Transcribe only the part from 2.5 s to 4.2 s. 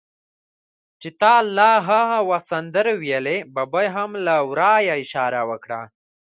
سندرې ویلې، ببۍ هم